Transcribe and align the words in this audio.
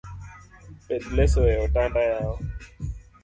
Pedh 0.85 1.05
leso 1.17 1.41
e 1.53 1.55
otanda 1.65 2.01
yawa. 2.09 2.35